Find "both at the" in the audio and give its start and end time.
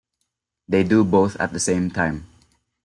1.03-1.59